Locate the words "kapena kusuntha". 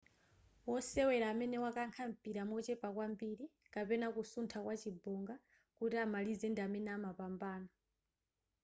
3.73-4.57